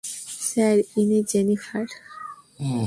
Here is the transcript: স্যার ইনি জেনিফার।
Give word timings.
স্যার 0.47 0.77
ইনি 0.97 1.19
জেনিফার। 1.31 1.85